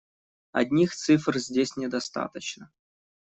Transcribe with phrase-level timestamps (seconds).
[0.51, 2.71] Одних цифр здесь недостаточно.